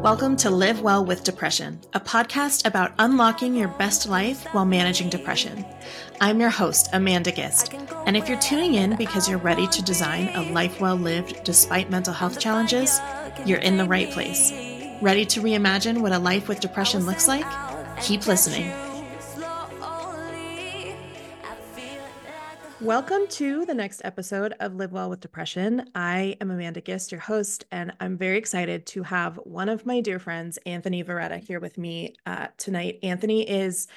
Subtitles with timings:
[0.00, 5.08] Welcome to Live Well with Depression, a podcast about unlocking your best life while managing
[5.08, 5.64] depression.
[6.20, 7.72] I'm your host, Amanda Gist,
[8.04, 11.88] and if you're tuning in because you're ready to design a life well lived despite
[11.88, 13.00] mental health challenges,
[13.46, 14.52] you're in the right place.
[15.00, 17.46] Ready to reimagine what a life with depression looks like?
[18.02, 18.70] Keep listening.
[22.80, 25.90] Welcome to the next episode of Live Well with Depression.
[25.96, 30.00] I am Amanda Gist, your host, and I'm very excited to have one of my
[30.00, 33.00] dear friends, Anthony Varietta, here with me uh, tonight.
[33.02, 33.88] Anthony is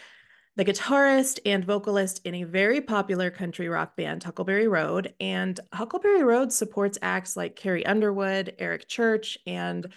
[0.55, 5.13] the guitarist and vocalist in a very popular country rock band, Huckleberry Road.
[5.19, 9.93] And Huckleberry Road supports acts like Carrie Underwood, Eric Church, and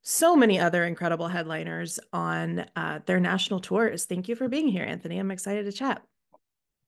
[0.00, 4.06] so many other incredible headliners on uh, their national tours.
[4.06, 5.18] Thank you for being here, Anthony.
[5.18, 6.02] I'm excited to chat.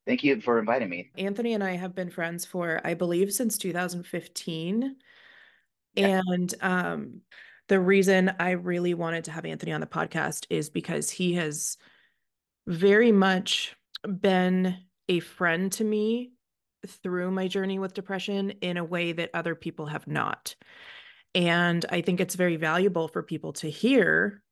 [0.06, 1.10] Thank you for inviting me.
[1.16, 4.96] Anthony and I have been friends for, I believe, since 2015.
[5.94, 6.20] Yeah.
[6.26, 7.20] And um,
[7.68, 11.78] the reason I really wanted to have Anthony on the podcast is because he has
[12.66, 13.76] very much
[14.20, 14.76] been
[15.08, 16.32] a friend to me
[16.86, 20.54] through my journey with depression in a way that other people have not.
[21.34, 24.42] And I think it's very valuable for people to hear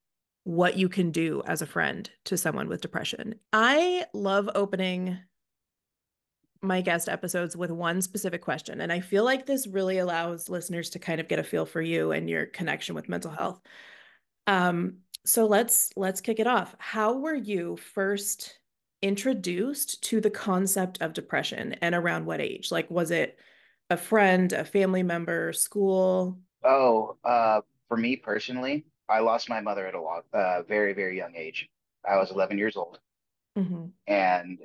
[0.45, 3.36] what you can do as a friend to someone with depression.
[3.53, 5.19] I love opening
[6.62, 8.80] my guest episodes with one specific question.
[8.80, 11.82] And I feel like this really allows listeners to kind of get a feel for
[11.82, 13.60] you and your connection with mental health.
[14.46, 16.74] Um, so let's let's kick it off.
[16.78, 18.58] How were you first
[19.02, 22.70] introduced to the concept of depression and around what age?
[22.70, 23.38] Like was it
[23.90, 26.38] a friend, a family member, school?
[26.64, 31.16] Oh, uh, for me personally, I lost my mother at a long, uh, very, very
[31.16, 31.68] young age.
[32.08, 32.98] I was 11 years old.
[33.58, 33.86] Mm-hmm.
[34.06, 34.58] And,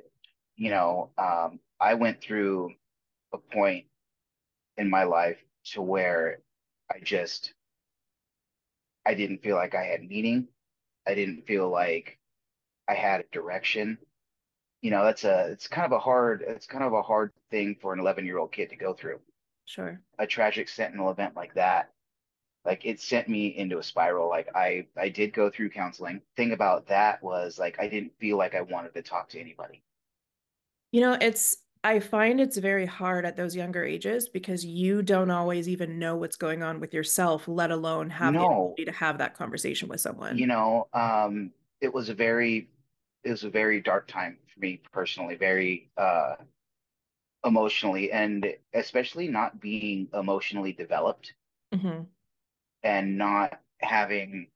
[0.56, 2.72] you know, um, I went through
[3.32, 3.86] a point
[4.76, 5.38] in my life
[5.72, 6.38] to where
[6.90, 7.52] I just
[9.06, 10.48] I didn't feel like I had meaning.
[11.06, 12.18] I didn't feel like
[12.86, 13.98] I had a direction.
[14.82, 17.76] You know, that's a it's kind of a hard it's kind of a hard thing
[17.80, 19.20] for an 11 year old kid to go through.
[19.64, 20.00] Sure.
[20.18, 21.90] A tragic sentinel event like that,
[22.64, 24.28] like it sent me into a spiral.
[24.28, 26.22] Like I I did go through counseling.
[26.36, 29.82] Thing about that was like I didn't feel like I wanted to talk to anybody.
[30.92, 35.30] You know, it's I find it's very hard at those younger ages because you don't
[35.30, 38.40] always even know what's going on with yourself, let alone have no.
[38.40, 40.36] the ability to have that conversation with someone.
[40.36, 41.50] You know, um,
[41.80, 42.68] it was a very,
[43.24, 46.34] it was a very dark time for me personally, very uh,
[47.46, 51.32] emotionally, and especially not being emotionally developed
[51.74, 52.02] mm-hmm.
[52.82, 54.48] and not having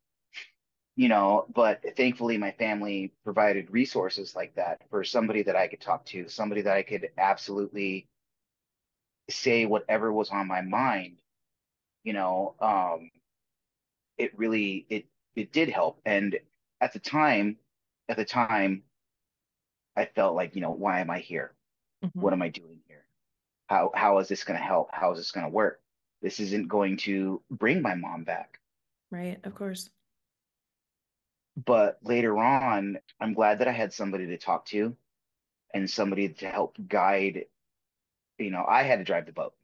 [0.97, 5.81] you know, but thankfully my family provided resources like that for somebody that I could
[5.81, 8.07] talk to, somebody that I could absolutely
[9.31, 11.17] say whatever was on my mind,
[12.05, 13.11] you know, um,
[14.19, 15.99] it really, it, it did help.
[16.05, 16.39] And
[16.81, 17.57] at the time,
[18.09, 18.83] at the time,
[19.97, 21.53] I felt like, you know, why am I here?
[22.05, 22.21] Mm-hmm.
[22.21, 23.05] What am I doing here?
[23.69, 24.91] How, how is this going to help?
[24.93, 25.81] How is this going to work?
[26.21, 28.59] This isn't going to bring my mom back.
[29.11, 29.39] Right.
[29.45, 29.89] Of course
[31.67, 34.97] but later on i'm glad that i had somebody to talk to
[35.75, 37.45] and somebody to help guide
[38.39, 39.55] you know i had to drive the boat.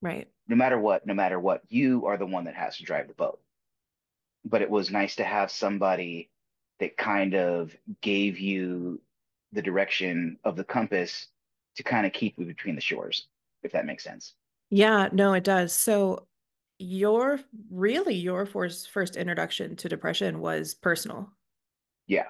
[0.00, 0.28] Right.
[0.48, 3.14] No matter what no matter what you are the one that has to drive the
[3.14, 3.40] boat.
[4.44, 6.28] But it was nice to have somebody
[6.80, 9.00] that kind of gave you
[9.52, 11.28] the direction of the compass
[11.76, 13.28] to kind of keep you between the shores
[13.62, 14.34] if that makes sense.
[14.70, 15.72] Yeah no it does.
[15.72, 16.26] So
[16.82, 21.30] your really your first first introduction to depression was personal.
[22.06, 22.26] Yeah,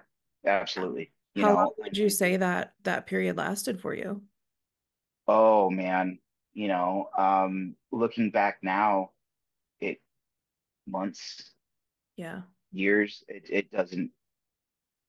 [0.47, 1.13] absolutely.
[1.35, 4.23] You How know, long would you say that that period lasted for you?
[5.27, 6.19] Oh man,
[6.53, 9.11] you know, um, looking back now,
[9.81, 10.01] it
[10.87, 11.53] months,
[12.17, 12.43] yeah,
[12.73, 13.25] years.
[13.29, 14.11] It it doesn't.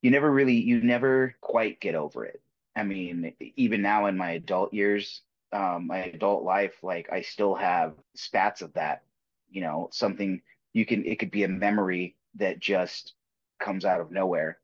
[0.02, 2.42] You never really, you never quite get over it.
[2.76, 5.22] I mean, even now in my adult years,
[5.52, 9.04] um, my adult life, like I still have spats of that
[9.54, 10.42] you know something
[10.74, 13.14] you can it could be a memory that just
[13.60, 14.58] comes out of nowhere.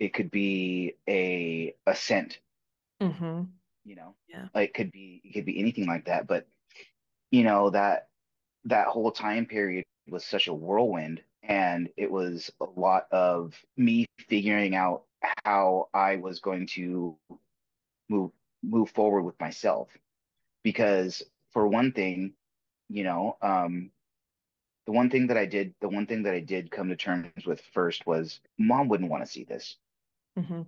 [0.00, 2.40] It could be a a scent.
[3.00, 3.42] Mm-hmm.
[3.84, 4.14] you know?
[4.28, 4.48] Yeah.
[4.54, 6.46] It could be it could be anything like that but
[7.32, 8.08] you know that
[8.64, 14.06] that whole time period was such a whirlwind and it was a lot of me
[14.28, 15.02] figuring out
[15.44, 17.16] how i was going to
[18.08, 18.30] move
[18.62, 19.88] move forward with myself.
[20.62, 21.22] Because
[21.52, 22.34] for one thing
[22.88, 23.90] you know um
[24.86, 27.46] the one thing that I did, the one thing that I did come to terms
[27.46, 29.76] with first was mom wouldn't want to see this.
[30.38, 30.62] Mm-hmm.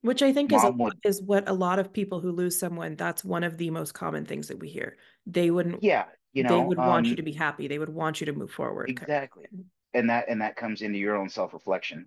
[0.00, 2.96] which I think is a, would, is what a lot of people who lose someone,
[2.96, 4.96] that's one of the most common things that we hear.
[5.26, 7.68] They wouldn't yeah, you know, they would want you um, to be happy.
[7.68, 8.88] They would want you to move forward.
[8.88, 9.46] exactly.
[9.92, 12.06] And that and that comes into your own self-reflection.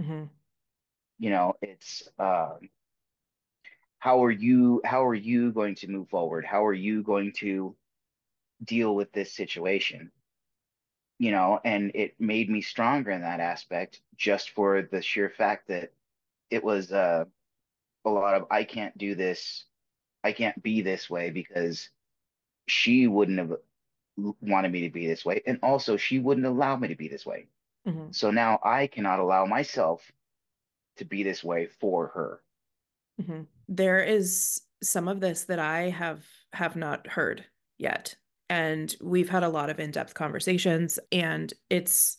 [0.00, 0.06] of.
[0.06, 0.28] Mhm.
[1.18, 2.58] You know, it's um,
[3.98, 6.44] how are you how are you going to move forward?
[6.44, 7.74] How are you going to
[8.64, 10.10] deal with this situation?
[11.18, 15.68] You know, and it made me stronger in that aspect just for the sheer fact
[15.68, 15.92] that
[16.50, 17.24] it was uh,
[18.04, 19.64] a lot of I can't do this,
[20.22, 21.88] I can't be this way because
[22.66, 23.56] she wouldn't have
[24.40, 27.24] wanted me to be this way, and also she wouldn't allow me to be this
[27.24, 27.48] way.
[27.86, 28.14] Mhm.
[28.14, 30.12] So now I cannot allow myself
[30.96, 32.42] to be this way for her.
[33.20, 33.46] Mhm.
[33.68, 37.46] There is some of this that I have have not heard
[37.78, 38.16] yet.
[38.48, 42.18] And we've had a lot of in-depth conversations and it's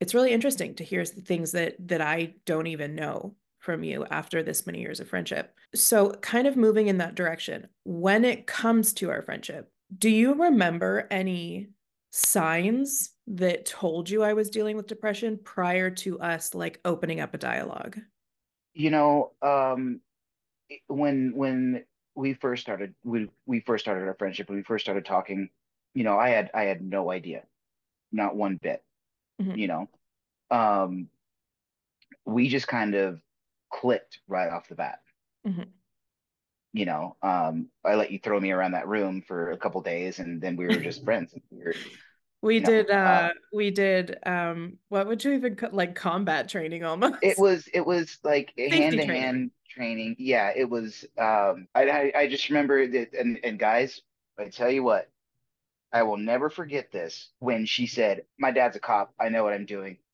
[0.00, 4.42] it's really interesting to hear things that that I don't even know from you after
[4.42, 5.54] this many years of friendship.
[5.74, 10.34] So, kind of moving in that direction, when it comes to our friendship, do you
[10.34, 11.70] remember any
[12.10, 17.34] signs that told you I was dealing with depression prior to us like opening up
[17.34, 17.98] a dialogue?
[18.74, 20.00] You know, um,
[20.86, 21.84] when when
[22.14, 25.50] we first started, we we first started our friendship, when we first started talking,
[25.98, 27.42] you know, I had I had no idea,
[28.12, 28.84] not one bit,
[29.40, 29.58] Mhm.
[29.58, 29.88] you know.
[30.50, 31.08] Um,
[32.24, 33.20] we just kind of
[33.72, 35.00] clicked right off the bat.
[35.44, 35.72] Mhm.
[36.74, 40.18] You know, um, I let you throw me around that room for a couple days,
[40.18, 41.34] and then we were just friends.
[41.50, 41.74] We were,
[42.42, 46.48] We know, did uh uh, we did um what would you even call like combat
[46.48, 50.16] training almost it was it was like hand to hand training.
[50.18, 51.04] Yeah, it was.
[51.18, 54.00] Um, I, I I just remember that, and and guys,
[54.38, 55.10] I tell you what,
[55.92, 59.12] I will never forget this when she said, "My dad's a cop.
[59.18, 59.98] I know what I'm doing,"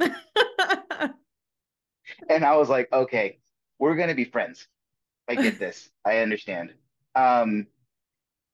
[2.29, 3.39] and I was like, "Okay,
[3.79, 4.67] we're gonna be friends.
[5.29, 5.91] I get this.
[6.05, 6.73] I understand."
[7.15, 7.67] Um,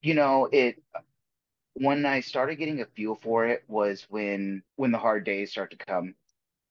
[0.03, 0.83] you know, it
[1.75, 5.71] when I started getting a feel for it was when when the hard days start
[5.73, 6.15] to come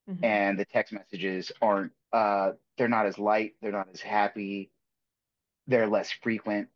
[0.08, 0.24] Mhm.
[0.24, 4.72] and the text messages aren't uh they're not as light, they're not as happy,
[5.68, 6.70] they're less frequent.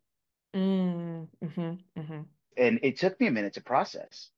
[0.54, 2.26] Mm, mhm, mhm.
[2.56, 4.30] And it took me a minute to process,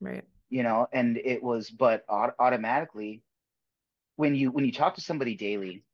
[0.00, 0.24] Right.
[0.50, 3.22] you know, and it was but au- automatically
[4.16, 5.84] when you when you talk to somebody daily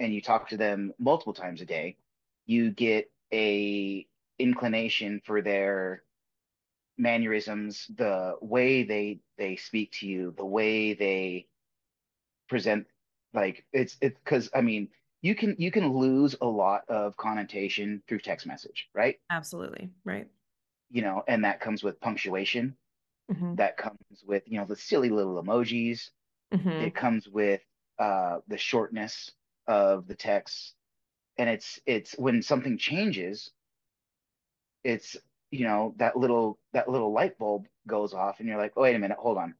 [0.00, 1.98] and you talk to them multiple times a day,
[2.46, 4.06] you get a
[4.38, 6.02] inclination for their
[6.98, 11.48] mannerisms, the way they they speak to you, the way they
[12.48, 12.86] present
[13.34, 14.88] like it's it's because I mean
[15.22, 19.18] you can you can lose a lot of connotation through text message, right?
[19.30, 19.90] Absolutely.
[20.04, 20.28] Right.
[20.90, 22.76] You know, and that comes with punctuation,
[23.28, 23.56] Mhm.
[23.56, 26.10] that comes with, you know, the silly little emojis,
[26.78, 26.94] it Mhm.
[26.94, 27.62] comes with
[27.98, 29.32] uh the shortness
[29.68, 30.76] of the text.
[31.38, 33.52] And it's it's when something changes,
[34.84, 35.16] it's
[35.50, 38.96] you know, that little that little light bulb goes off and you're like, oh, wait
[38.96, 39.54] a minute, hold on.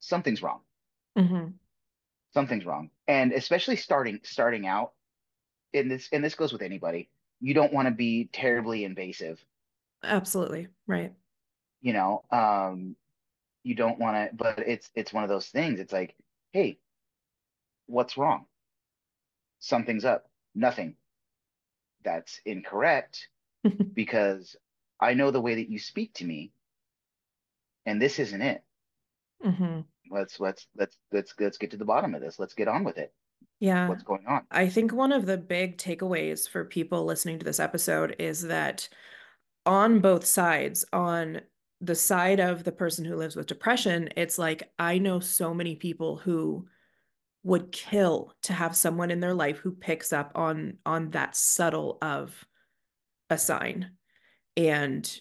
[0.00, 0.62] Something's wrong.
[1.16, 1.58] Mhm.
[2.32, 2.90] Something's wrong.
[3.06, 4.94] And especially starting starting out
[5.72, 7.10] in this and this goes with anybody.
[7.40, 9.44] You don't want to be terribly invasive,
[10.02, 10.68] Absolutely.
[10.86, 11.12] Right.
[11.80, 12.22] you know.
[12.30, 12.96] Um,
[13.64, 15.78] you don't want to, but it's it's one of those things.
[15.80, 16.14] It's like,
[16.52, 16.78] hey,
[17.86, 18.46] what's wrong?
[19.58, 20.30] Something's up.
[20.54, 20.94] Nothing.
[22.04, 23.28] That's incorrect
[23.94, 24.56] because
[25.00, 26.52] I know the way that you speak to me,
[27.84, 28.62] and this isn't it.
[29.44, 29.80] Mm-hmm.
[30.10, 32.38] Let's let's let's let's let's get to the bottom of this.
[32.38, 33.12] Let's get on with it.
[33.60, 33.88] Yeah.
[33.88, 34.42] What's going on?
[34.50, 38.88] I think one of the big takeaways for people listening to this episode is that
[39.68, 41.42] on both sides, on
[41.82, 45.76] the side of the person who lives with depression, it's like I know so many
[45.76, 46.66] people who
[47.44, 51.98] would kill to have someone in their life who picks up on on that subtle
[52.00, 52.46] of
[53.28, 53.90] a sign
[54.56, 55.20] and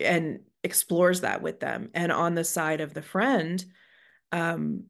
[0.00, 1.90] and explores that with them.
[1.94, 3.62] And on the side of the friend,
[4.32, 4.84] um,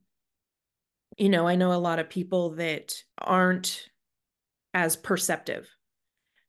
[1.19, 3.89] you know, I know a lot of people that aren't
[4.73, 5.69] as perceptive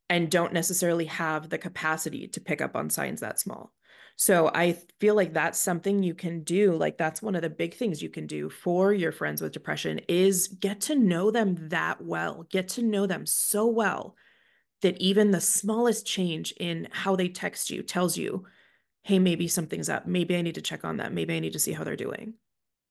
[0.10, 3.74] and don't necessarily have the capacity to pick up on signs that small.
[4.15, 6.74] So I feel like that's something you can do.
[6.75, 10.00] Like that's one of the big things you can do for your friends with depression
[10.07, 12.43] is get to know them that well.
[12.50, 14.15] Get to know them so well
[14.81, 18.45] that even the smallest change in how they text you tells you,
[19.03, 20.07] "Hey, maybe something's up.
[20.07, 21.13] Maybe I need to check on that.
[21.13, 22.36] Maybe I need to see how they're doing."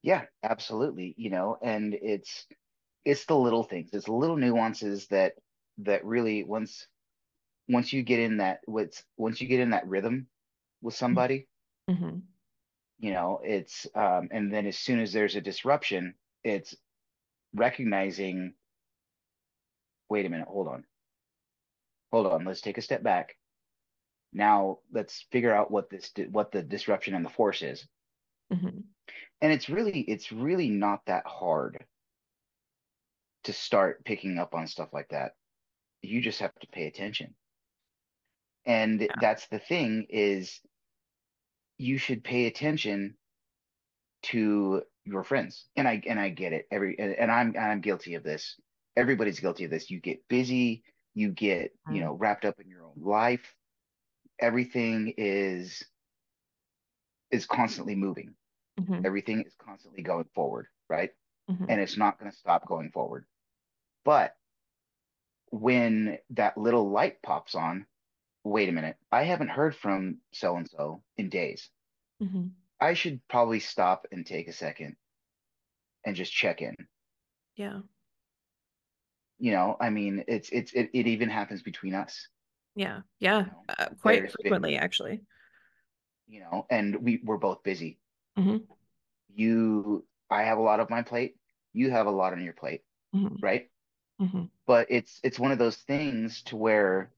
[0.02, 1.14] Yeah, absolutely.
[1.16, 2.46] You know, and it's
[3.04, 3.90] it's the little things.
[3.92, 5.34] It's little nuances that
[5.78, 6.86] that really once
[7.68, 10.28] once you get in that what's once you get in that rhythm
[10.82, 11.48] with somebody,
[11.88, 12.22] Mhm.
[12.98, 16.14] you know, it's um and then as soon as there's a disruption,
[16.44, 16.74] it's
[17.54, 18.54] recognizing
[20.08, 20.84] wait a minute, hold on.
[22.12, 23.36] Hold on, let's take a step back.
[24.32, 27.86] Now let's figure out what this what the disruption and the force is.
[28.52, 28.80] Mm-hmm.
[29.40, 31.84] And it's really it's really not that hard
[33.44, 35.32] to start picking up on stuff like that.
[36.02, 37.34] You just have to pay attention.
[38.66, 39.08] And yeah.
[39.20, 40.60] that's the thing is
[41.78, 43.16] you should pay attention
[44.24, 45.66] to your friends.
[45.76, 46.66] And I and I get it.
[46.70, 48.56] Every and, and I'm I'm guilty of this.
[48.96, 49.90] Everybody's guilty of this.
[49.90, 53.54] You get busy, you get, you know, wrapped up in your own life.
[54.40, 55.82] Everything is
[57.30, 58.34] is constantly moving.
[58.78, 59.04] Mm-hmm.
[59.04, 61.10] Everything is constantly going forward, right?
[61.50, 61.64] Mm-hmm.
[61.68, 63.24] And it's not going to stop going forward.
[64.04, 64.34] But
[65.50, 67.86] when that little light pops on,
[68.44, 71.68] wait a minute, I haven't heard from so and so in days.
[72.22, 72.48] Mm-hmm.
[72.80, 74.96] I should probably stop and take a second
[76.04, 76.76] and just check in.
[77.56, 77.80] Yeah.
[79.38, 82.28] You know, I mean, it's it's it, it even happens between us.
[82.74, 83.00] Yeah.
[83.18, 83.38] Yeah.
[83.38, 85.20] You know, uh, quite frequently, been, actually.
[86.26, 87.98] You know, and we we're both busy.
[88.38, 88.58] Mm-hmm.
[89.34, 91.36] You, I have a lot of my plate.
[91.72, 92.82] You have a lot on your plate,
[93.14, 93.36] mm-hmm.
[93.42, 93.70] right?
[94.20, 94.44] Mm-hmm.
[94.66, 97.10] But it's it's one of those things to where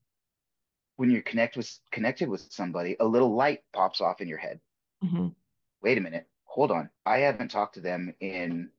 [0.97, 4.61] when you're connect with connected with somebody, a little light pops off in your head.
[5.05, 5.29] Mm-hmm.
[5.83, 6.89] Wait a minute, hold on.
[7.05, 8.71] I haven't talked to them in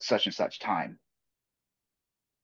[0.00, 0.98] such and such time.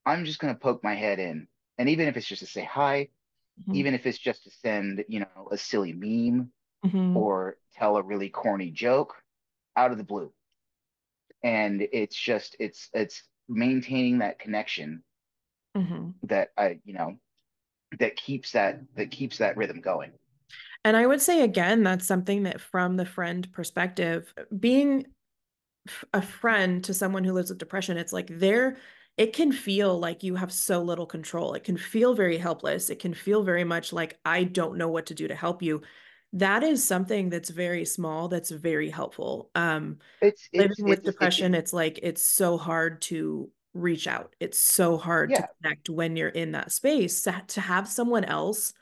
[0.06, 3.08] I'm just gonna poke my head in, and even if it's just to say hi,
[3.60, 3.74] mm-hmm.
[3.74, 6.50] even if it's just to send you know a silly meme
[6.84, 7.16] mm-hmm.
[7.16, 9.14] or tell a really corny joke
[9.76, 10.32] out of the blue,
[11.42, 15.02] and it's just it's it's maintaining that connection
[15.76, 16.10] mm-hmm.
[16.24, 17.18] that I you know
[17.98, 20.10] that keeps that that keeps that rhythm going.
[20.84, 25.06] And i would say again that's something that from the friend perspective being
[26.12, 28.76] a friend to someone who lives with depression it's like they're
[29.18, 31.54] it can feel like you have so little control.
[31.54, 32.88] It can feel very helpless.
[32.88, 35.82] It can feel very much like i don't know what to do to help you.
[36.34, 39.50] That is something that's very small that's very helpful.
[39.54, 44.06] Um it's, it's living with it's, depression it's, it's like it's so hard to reach
[44.06, 44.34] out.
[44.40, 45.42] It's so hard yeah.
[45.42, 48.72] to connect when you're in that space to, to have someone else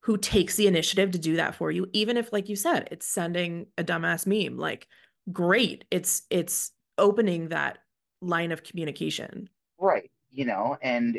[0.00, 3.06] who takes the initiative to do that for you, even if, like you said, it's
[3.06, 4.56] sending a dumbass meme.
[4.56, 4.86] Like,
[5.32, 5.84] great.
[5.90, 7.78] It's it's opening that
[8.20, 9.48] line of communication.
[9.78, 10.10] Right.
[10.30, 11.18] You know, and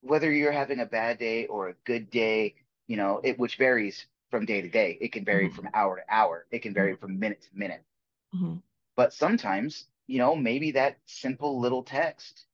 [0.00, 2.54] whether you're having a bad day or a good day,
[2.86, 4.98] you know, it which varies from day to day.
[5.00, 5.56] It can vary mm-hmm.
[5.56, 6.46] from hour to hour.
[6.50, 7.00] It can vary mm-hmm.
[7.00, 7.82] from minute to minute.
[8.34, 8.56] Mm-hmm.
[8.96, 12.44] But sometimes you know, maybe that simple little text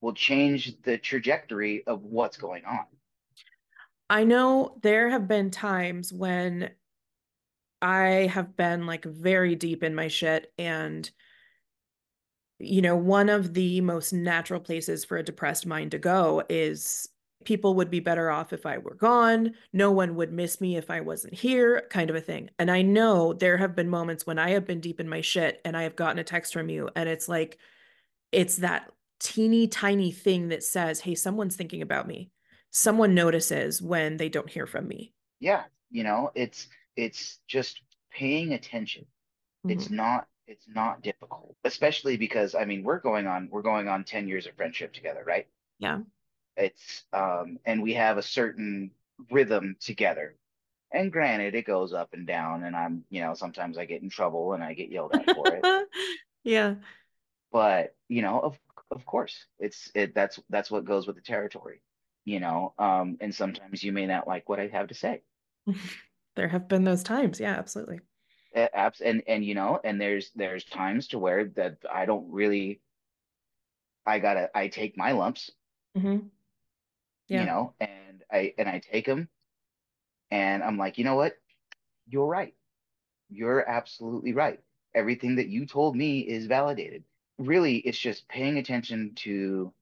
[0.00, 2.86] will change the trajectory of what's going on.
[4.08, 6.70] I know there have been times when
[7.80, 11.10] I have been like very deep in my shit and
[12.60, 17.08] you know, one of the most natural places for a depressed mind to go is
[17.44, 19.54] people would be better off if I were gone.
[19.72, 22.50] No one would miss me if I wasn't here, kind of a thing.
[22.58, 25.60] And I know there have been moments when I have been deep in my shit
[25.64, 27.58] and I have gotten a text from you, and it's like,
[28.30, 32.30] it's that teeny tiny thing that says, Hey, someone's thinking about me.
[32.70, 35.12] Someone notices when they don't hear from me.
[35.38, 35.64] Yeah.
[35.90, 39.04] You know, it's, it's just paying attention.
[39.66, 39.78] Mm-hmm.
[39.78, 44.04] It's not, it's not difficult, especially because I mean, we're going on, we're going on
[44.04, 45.46] 10 years of friendship together, right?
[45.78, 45.98] Yeah
[46.56, 48.90] it's um, and we have a certain
[49.30, 50.36] rhythm together.
[50.92, 54.10] And granted, it goes up and down, and I'm, you know, sometimes I get in
[54.10, 55.88] trouble and I get yelled at for it.
[56.44, 56.74] yeah.
[57.50, 58.58] But you know, of
[58.90, 60.14] of course, it's it.
[60.14, 61.80] That's that's what goes with the territory,
[62.24, 62.74] you know.
[62.78, 65.22] Um, and sometimes you may not like what I have to say.
[66.36, 68.00] there have been those times, yeah, absolutely.
[68.54, 72.80] Apps and and you know, and there's there's times to where that I don't really.
[74.04, 75.50] I gotta I take my lumps.
[75.96, 76.26] Mm-hmm
[77.28, 77.40] yeah.
[77.40, 79.28] you know, and I and I take them
[80.30, 81.34] and I'm like, you know what?
[82.08, 82.54] You're right.
[83.30, 84.60] You're absolutely right.
[84.94, 87.04] Everything that you told me is validated.
[87.38, 89.72] Really, it's just paying attention to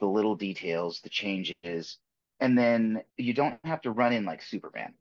[0.00, 1.98] the little details, the changes,
[2.40, 4.94] and then you don't have to run in like Superman.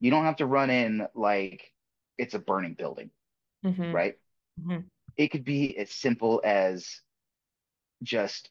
[0.00, 1.72] You don't have to run in like
[2.16, 3.10] it's a burning building,
[3.64, 3.92] mm-hmm.
[3.92, 4.16] right?
[4.60, 4.80] Mm-hmm.
[5.16, 7.00] It could be as simple as
[8.02, 8.50] just,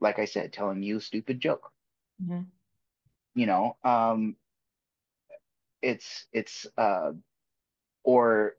[0.00, 1.71] like I said, telling you a stupid joke.
[2.22, 2.40] Mm-hmm.
[3.34, 4.36] You know, um,
[5.80, 7.12] it's it's uh,
[8.04, 8.56] or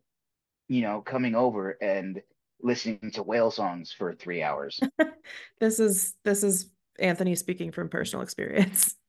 [0.68, 2.22] you know, coming over and
[2.62, 4.80] listening to whale songs for three hours.
[5.60, 8.96] this is this is Anthony speaking from personal experience.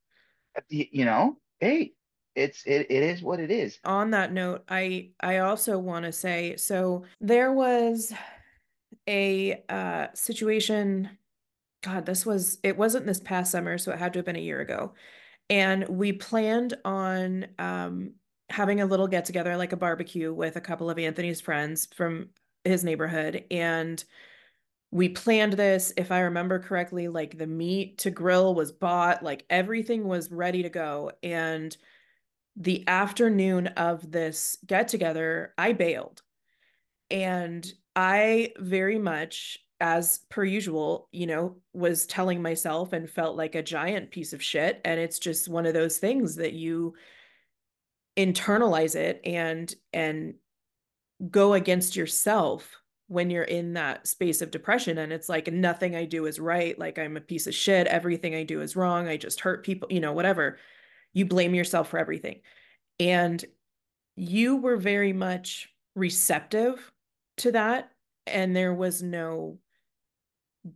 [0.68, 1.94] You know, hey,
[2.36, 3.80] it's it, it is what it is.
[3.84, 8.12] On that note, I I also want to say so there was
[9.08, 11.10] a uh, situation
[11.84, 14.40] God, this was, it wasn't this past summer, so it had to have been a
[14.40, 14.94] year ago.
[15.50, 18.14] And we planned on um,
[18.48, 22.30] having a little get together, like a barbecue with a couple of Anthony's friends from
[22.64, 23.44] his neighborhood.
[23.50, 24.02] And
[24.90, 29.44] we planned this, if I remember correctly, like the meat to grill was bought, like
[29.50, 31.10] everything was ready to go.
[31.22, 31.76] And
[32.56, 36.22] the afternoon of this get together, I bailed.
[37.10, 43.54] And I very much, as per usual, you know, was telling myself and felt like
[43.54, 44.80] a giant piece of shit.
[44.84, 46.94] And it's just one of those things that you
[48.16, 50.34] internalize it and and
[51.30, 52.70] go against yourself
[53.08, 54.98] when you're in that space of depression.
[54.98, 56.78] And it's like nothing I do is right.
[56.78, 57.86] Like I'm a piece of shit.
[57.86, 59.08] Everything I do is wrong.
[59.08, 60.58] I just hurt people you know whatever.
[61.12, 62.40] You blame yourself for everything.
[63.00, 63.44] And
[64.16, 66.92] you were very much receptive
[67.38, 67.90] to that.
[68.26, 69.58] And there was no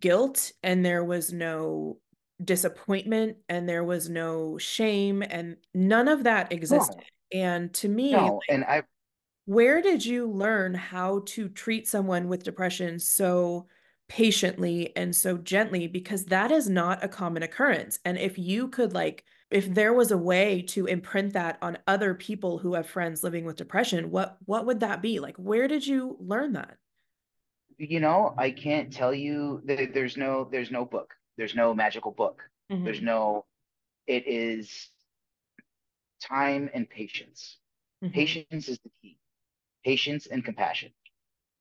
[0.00, 1.98] guilt and there was no
[2.44, 6.96] disappointment and there was no shame and none of that existed.
[7.34, 7.40] No.
[7.40, 8.82] and to me no, like, and i
[9.48, 13.66] where did you learn how to treat someone with depression so
[14.06, 15.86] patiently and so gently?
[15.86, 17.98] Because that is not a common occurrence.
[18.04, 22.12] And if you could like if there was a way to imprint that on other
[22.12, 25.18] people who have friends living with depression what what would that be?
[25.18, 26.76] Like where did you learn that
[27.78, 31.14] you know, I can't tell you that there's no there's no book.
[31.36, 32.42] There's no magical book.
[32.70, 32.84] Mm-hmm.
[32.84, 33.46] There's no
[34.06, 34.90] it is
[36.20, 37.58] time and patience.
[38.02, 38.14] Mm-hmm.
[38.14, 39.18] Patience is the key.
[39.84, 40.90] Patience and compassion.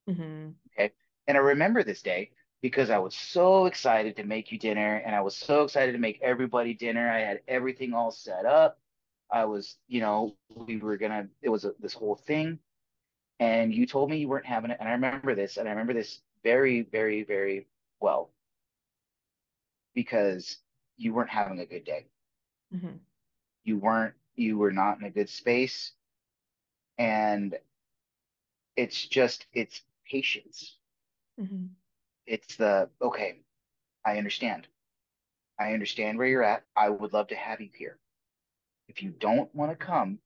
[0.09, 0.49] Mm-hmm.
[0.73, 0.91] Okay.
[1.27, 2.31] And I remember this day
[2.61, 5.99] because I was so excited to make you dinner and I was so excited to
[5.99, 7.09] make everybody dinner.
[7.09, 8.79] I had everything all set up.
[9.31, 12.59] I was, you know, we were gonna, it was a, this whole thing
[13.39, 15.93] and you told me you weren't having it and i remember this and i remember
[15.93, 17.67] this very very very
[17.99, 18.29] well.
[19.93, 20.57] Because
[20.97, 22.05] you weren't having a good day.
[22.73, 22.97] Mm-hmm.
[23.63, 25.93] you weren't you were not in a good space
[26.97, 27.57] and
[28.75, 30.75] it's just it's patience.
[31.39, 31.65] Mm-hmm.
[32.25, 33.37] it's the okay
[34.05, 34.67] i understand.
[35.59, 36.63] I understand where you're at.
[36.75, 37.97] I would love to have you here.
[38.89, 40.19] If you don't want to come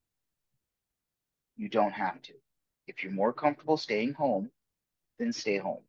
[1.58, 2.34] you don't have to
[2.88, 4.50] if you're more comfortable staying home,
[5.20, 5.84] then stay home.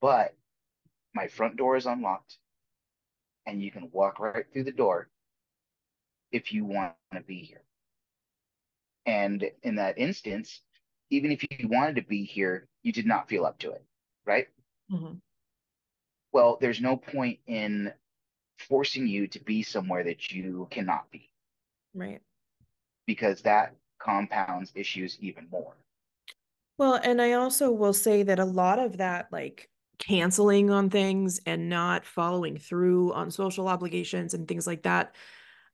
[0.00, 0.34] But
[1.14, 2.38] my front door is unlocked
[3.46, 5.08] and you can walk right through the door
[6.32, 7.62] if you want to be here.
[9.06, 10.60] And in that instance,
[11.10, 13.84] even if you wanted to be here, you did not feel up to it,
[14.24, 14.48] right?
[14.90, 15.14] Mm-hmm.
[16.32, 17.92] Well, there's no point in
[18.58, 21.30] forcing you to be somewhere that you cannot be.
[21.94, 22.20] Right.
[23.06, 25.74] Because that compounds issues even more.
[26.80, 31.38] Well, and I also will say that a lot of that, like canceling on things
[31.44, 35.14] and not following through on social obligations and things like that.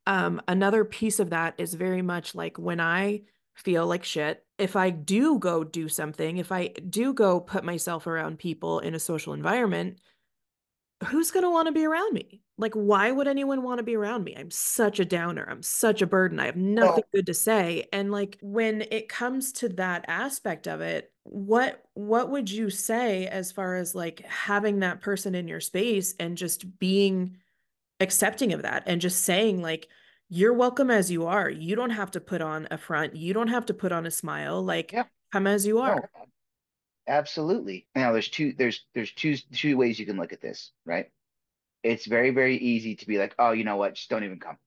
[0.08, 3.22] Um, another piece of that is very much like when I
[3.54, 8.08] feel like shit, if I do go do something, if I do go put myself
[8.08, 10.00] around people in a social environment,
[11.04, 12.40] who's going to want to be around me?
[12.58, 14.34] Like, why would anyone want to be around me?
[14.36, 15.46] I'm such a downer.
[15.48, 16.40] I'm such a burden.
[16.40, 17.16] I have nothing oh.
[17.16, 17.86] good to say.
[17.92, 23.26] And like, when it comes to that aspect of it, what what would you say
[23.26, 27.36] as far as like having that person in your space and just being
[28.00, 29.88] accepting of that and just saying like
[30.28, 33.48] you're welcome as you are you don't have to put on a front you don't
[33.48, 35.04] have to put on a smile like yeah.
[35.32, 36.26] come as you are no,
[37.06, 37.86] absolutely.
[37.94, 41.10] Now there's two there's there's two two ways you can look at this right?
[41.82, 43.94] It's very very easy to be like oh you know what?
[43.94, 44.58] Just don't even come.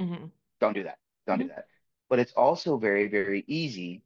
[0.00, 0.26] Mm-hmm.
[0.60, 0.98] don't do that.
[1.26, 1.48] Don't mm-hmm.
[1.48, 1.66] do that.
[2.08, 4.02] But it's also very very easy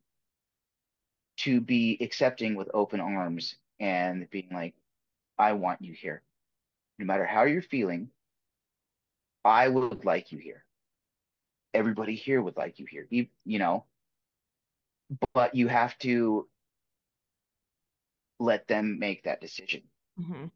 [1.39, 4.75] to be accepting with open arms and being like
[5.39, 6.23] i want you here.
[6.99, 8.09] No matter how you're feeling
[9.45, 10.65] i would like you here.
[11.75, 13.85] Everybody here would like you here you, you know?
[15.35, 16.49] But you have to
[18.39, 19.83] let them make that decision
[20.21, 20.47] mm-hmm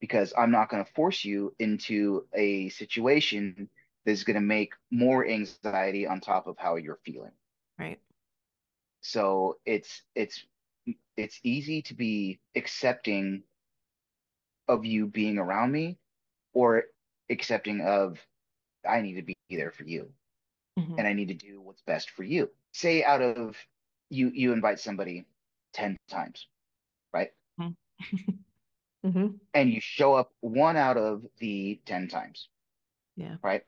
[0.00, 3.68] because I'm not going to force you into a situation
[4.04, 7.32] that's going to make more anxiety on top of how you're feeling.
[7.78, 7.98] Right.
[9.00, 10.44] So it's it's
[11.16, 13.42] it's easy to be accepting
[14.66, 15.98] of you being around me
[16.52, 16.84] or
[17.30, 18.18] accepting of
[18.88, 20.10] I need to be there for you
[20.78, 20.98] mm-hmm.
[20.98, 22.50] and I need to do what's best for you.
[22.72, 23.56] Say out of
[24.10, 25.26] you you invite somebody
[25.74, 26.46] 10 times?
[29.06, 29.28] Mm-hmm.
[29.54, 32.48] and you show up one out of the 10 times.
[33.16, 33.36] Yeah.
[33.42, 33.64] Right.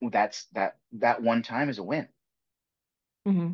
[0.00, 2.08] That's that that one time is a win.
[3.26, 3.52] Mm-hmm.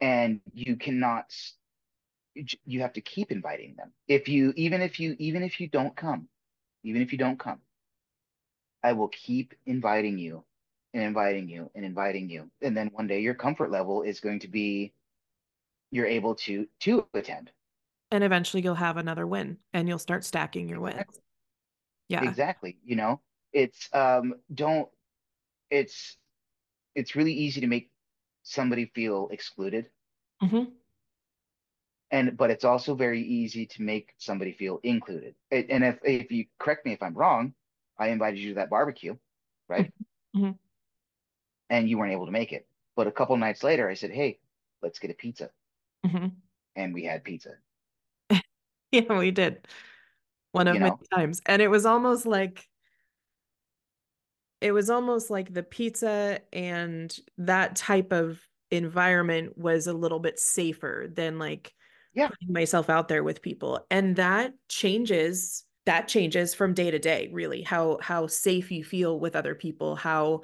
[0.00, 1.32] And you cannot
[2.64, 3.92] you have to keep inviting them.
[4.08, 6.28] If you even if you even if you don't come,
[6.82, 7.60] even if you don't come,
[8.82, 10.44] I will keep inviting you
[10.92, 12.50] and inviting you and inviting you.
[12.62, 14.92] And then one day your comfort level is going to be
[15.94, 17.52] you're able to to attend.
[18.10, 20.80] And eventually you'll have another win and you'll start stacking your Exactly.
[20.80, 21.20] wins.
[22.08, 22.24] Yeah.
[22.24, 22.78] Exactly.
[22.84, 24.88] You know, it's um don't
[25.70, 26.18] it's
[26.96, 27.90] it's really easy to make
[28.44, 29.90] somebody feel excluded.
[30.40, 30.64] hmm
[32.10, 35.34] And but it's also very easy to make somebody feel included.
[35.50, 37.54] And if if you correct me if I'm wrong,
[37.98, 39.16] I invited you to that barbecue,
[39.68, 39.92] right?
[40.34, 40.54] hmm
[41.68, 42.66] And you weren't able to make it.
[42.96, 44.40] But a couple nights later, I said, "Hey,
[44.80, 45.50] let's get a pizza."
[46.04, 46.44] Hmm
[46.76, 47.58] And we had pizza.
[48.92, 49.66] Yeah, we did
[50.52, 51.42] one of You many know, times.
[51.46, 52.68] And it was almost like
[54.60, 58.40] it was almost like the pizza and that type of
[58.70, 61.74] environment was a little bit safer than like
[62.12, 63.86] yeah, putting myself out there with people.
[63.90, 69.20] And that changes that changes from day to day, really, how how safe you feel
[69.20, 70.42] with other people, how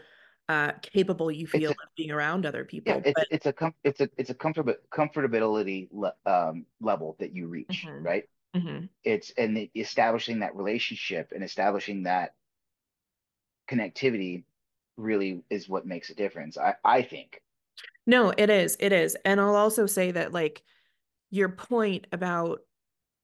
[0.50, 3.02] uh capable you feel a, of being around other yeah, people.
[3.04, 7.34] it's But it's a com it's a it's a comfort comfortability le um level that
[7.34, 8.02] you reach, Mhm.
[8.04, 8.24] right?
[8.56, 8.88] Mhm.
[9.04, 12.34] It's and the, establishing that relationship and establishing that
[13.68, 14.44] connectivity
[14.96, 16.58] really is what makes a difference.
[16.58, 17.40] I I think.
[18.06, 19.16] no, it is, it is.
[19.24, 20.62] And I'll also say that like
[21.30, 22.60] your point about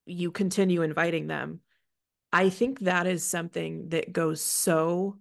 [0.06, 1.60] you continue inviting them,
[2.32, 5.18] I think that is something that goes so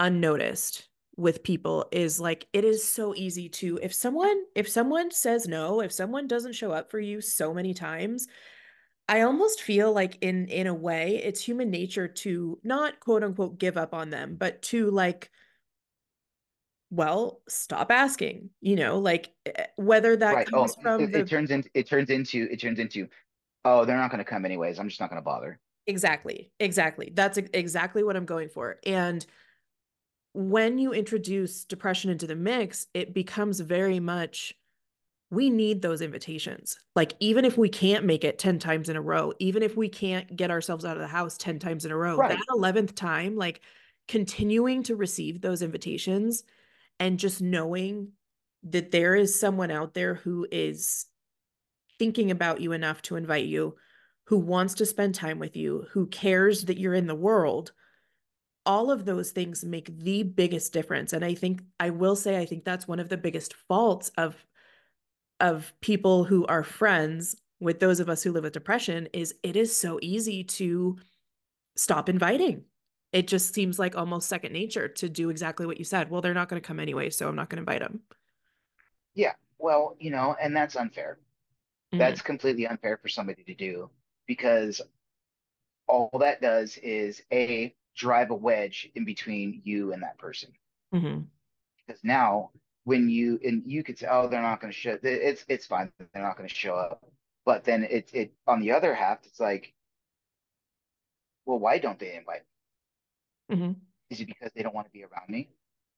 [0.00, 0.88] unnoticed
[1.20, 5.80] with people is like it is so easy to if someone if someone says no,
[5.80, 8.26] if someone doesn't show up for you so many times,
[9.08, 13.58] I almost feel like in in a way it's human nature to not quote unquote
[13.58, 15.30] give up on them, but to like
[16.90, 20.48] well, stop asking, you know, like eh, whether that Right.
[20.52, 23.08] Oh, comes from it, it turns into it turns into it turns into
[23.64, 24.78] oh, they're not going to come anyways.
[24.78, 25.60] I'm just not going to bother.
[25.86, 27.12] exactly, exactly.
[27.14, 28.78] That's exactly what I'm going for.
[28.86, 29.24] And
[30.32, 34.54] when you introduce depression into the mix, it becomes very much
[35.30, 36.78] we need those invitations.
[36.96, 39.88] Like, even if we can't make it 10 times in a row, even if we
[39.88, 42.38] can't get ourselves out of the house 10 times in a row, that Right.
[42.50, 43.60] 11th time, like
[44.08, 46.42] continuing to receive those invitations
[46.98, 48.12] and just knowing
[48.64, 51.06] that there is someone out there who is
[51.98, 53.76] thinking about you enough to invite you,
[54.24, 57.72] who wants to spend time with you, who cares that you're in the world
[58.66, 62.44] all of those things make the biggest difference and i think i will say i
[62.46, 64.36] think that's one of the biggest faults of
[65.40, 69.56] of people who are friends with those of us who live with depression is it
[69.56, 70.96] is so easy to
[71.76, 72.64] stop inviting
[73.12, 76.34] it just seems like almost second nature to do exactly what you said well they're
[76.34, 78.00] not going to come anyway so i'm not going to invite them
[79.14, 79.32] Yeah.
[79.58, 81.18] Well, you know, and that's unfair.
[81.92, 81.98] mm-hmm.
[81.98, 83.90] That's completely unfair for somebody to do
[84.26, 84.80] because
[85.86, 90.50] all that does is a drive a wedge in between you and that person.
[90.94, 91.22] Mm-hmm.
[91.86, 92.50] Because now
[92.84, 95.92] when you and you could say, oh, they're not going to show it's it's fine,
[96.12, 97.04] they're not going to show up.
[97.44, 99.72] But then it it on the other half, it's like,
[101.46, 102.42] well, why don't they invite
[103.48, 103.56] me?
[103.56, 103.72] Mm-hmm.
[104.10, 105.48] Is it because they don't want to be around me?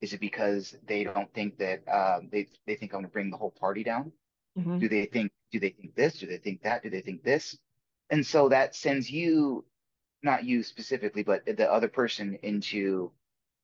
[0.00, 3.30] Is it because they don't think that um, they they think I'm going to bring
[3.30, 4.12] the whole party down?
[4.58, 4.78] Mm-hmm.
[4.78, 6.18] Do they think do they think this?
[6.18, 6.82] Do they think that?
[6.82, 7.56] Do they think this?
[8.10, 9.64] And so that sends you,
[10.22, 13.12] not you specifically, but the other person into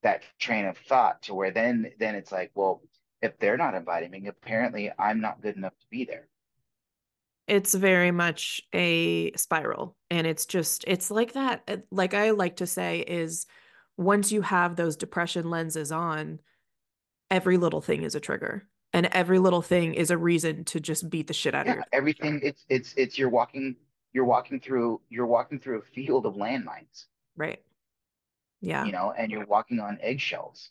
[0.03, 2.83] that train of thought to where then then it's like, well,
[3.23, 6.29] if they're not inviting me, apparently I'm not good enough to be there.
[7.47, 9.97] it's very much a spiral.
[10.11, 13.47] And it's just it's like that like i like to say is
[13.97, 16.41] once you have those depression lenses on
[17.31, 18.69] every little thing is a trigger.
[18.95, 21.77] And every little thing is a reason to just beat the shit out of Yeah,
[21.77, 21.91] yourself.
[21.93, 23.77] everything it's it's it's you're walking
[24.13, 27.61] you're walking through you're walking through a field of landmines, right
[28.61, 30.71] yeah you know, and you're walking on eggshells.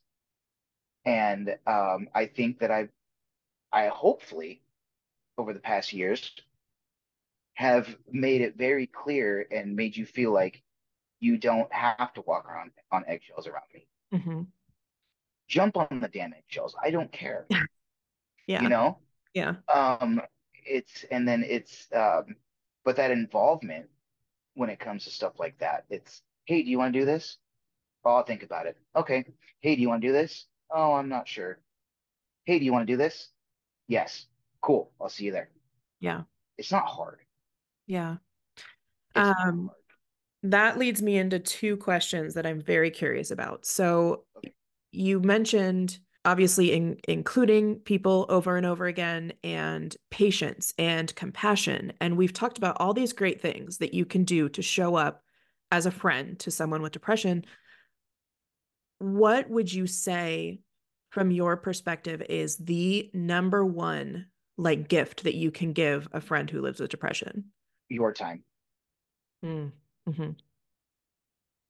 [1.06, 2.92] And um, I think that I've
[3.74, 4.62] I hopefully
[5.38, 6.32] over the past years
[7.56, 10.62] have made it very clear and made you feel like
[11.20, 13.88] you don't have to walk around on eggshells around me.
[14.12, 14.42] hmm
[15.48, 16.76] Jump on the damn eggshells.
[16.82, 17.48] I don't care.
[18.48, 18.62] Yeah.
[18.62, 18.98] You know?
[19.34, 20.22] yeah Um,
[20.66, 22.36] it's and then it's um,
[22.88, 23.86] but that involvement
[24.56, 27.38] when it comes to stuff like that, it's hey, do you want to do this?
[28.06, 28.78] Oh, I'll think about it.
[28.96, 29.26] Okay.
[29.60, 30.46] Hey, do you want to do this?
[30.72, 31.60] Oh, I'm not sure.
[32.46, 33.28] Hey, do you want to do this?
[33.90, 34.28] Yes.
[34.62, 34.90] Cool.
[35.02, 35.50] I'll see you there.
[36.00, 36.22] yeah
[36.58, 37.20] It's not hard.
[37.88, 38.16] yeah
[39.16, 39.78] It's um hard.
[40.44, 44.54] that leads me into two questions that i'm very curious about so Okay.
[44.94, 51.94] you mentioned obviously in, including people over and over again and patience and compassion.
[52.02, 55.24] And we've talked about all these great things that you can do to show up
[55.72, 57.46] as a friend to someone with depression.
[59.00, 60.62] What would you say
[61.10, 64.28] from your perspective is the number one
[64.58, 67.46] like gift that you can give a friend who lives with depression?
[67.90, 68.44] Your time.
[69.46, 69.72] Mm.
[70.12, 70.32] hmm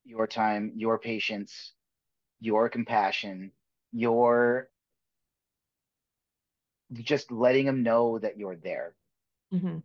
[0.08, 1.74] your time your patience
[2.40, 3.52] your compassion
[4.00, 4.70] your
[6.90, 8.96] you're just letting them know that you're there,
[9.52, 9.80] hmm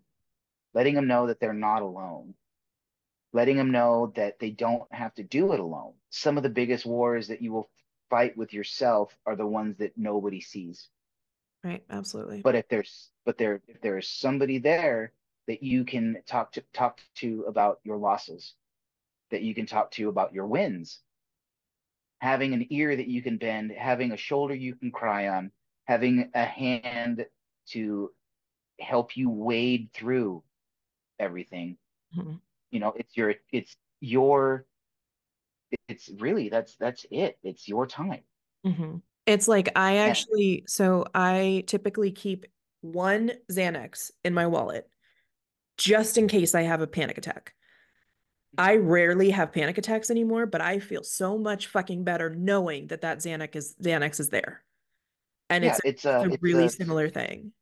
[0.74, 2.34] letting them know that they're not alone,
[3.32, 5.94] letting them know that they don't have to do it alone.
[6.10, 7.70] Some of the biggest wars that you will
[8.10, 10.88] fight with yourself are the ones that nobody sees.
[11.64, 12.44] Right, absolutely.
[12.44, 15.12] But if there's but there if there is somebody there
[15.46, 18.38] that you can talk to talk to about your losses,
[19.30, 21.02] that you can talk to about your wins,
[22.22, 25.50] having an ear that you can bend, having a shoulder you can cry on,
[25.86, 27.26] having a hand
[27.66, 28.12] to
[28.78, 30.40] help you wade through
[31.18, 31.76] everything.
[32.16, 32.34] Mm-hmm.
[32.70, 34.64] You know, it's your it's your
[35.88, 37.38] it's really that's that's it.
[37.42, 38.22] It's your time.
[38.64, 38.98] Mm-hmm.
[39.26, 42.46] It's like I actually so I typically keep
[42.82, 44.88] one Xanax in my wallet
[45.76, 47.52] just in case I have a panic attack.
[48.58, 53.00] I rarely have panic attacks anymore, but I feel so much fucking better knowing that
[53.00, 54.62] that Xanax is Xanax is there,
[55.48, 57.52] and yeah, it's, a, it's, a, it's really a, similar thing.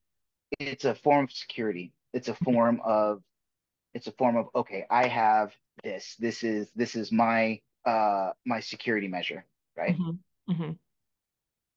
[0.59, 1.93] It's a form of security.
[2.13, 3.23] It's a form of
[3.95, 6.17] it's a form of okay, I have this.
[6.19, 9.45] This is this is my uh my security measure,
[9.77, 9.97] right?
[9.97, 10.53] Mm-hmm.
[10.53, 10.73] Mm-hmm.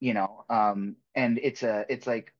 [0.00, 2.34] You know, um, and it's a it's like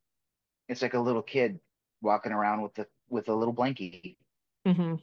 [0.69, 1.61] it's like a little kid
[2.03, 4.17] walking around with the with a little blankie.
[4.67, 4.97] Mm-hmm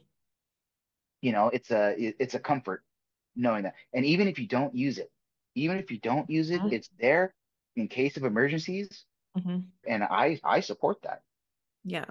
[1.22, 2.82] you know it's a it's a comfort
[3.34, 3.74] knowing that.
[3.94, 5.10] And even if you don't use it
[5.54, 6.74] even if you don't use it mm-hmm.
[6.74, 7.34] it's there
[7.76, 9.04] in case of emergencies.
[9.38, 9.60] Mm-hmm.
[9.86, 11.22] and i i support that.
[11.84, 12.04] Yeah.